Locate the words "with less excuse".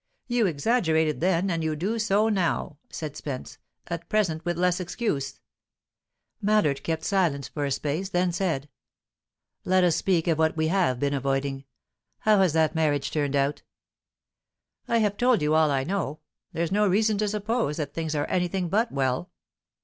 4.43-5.39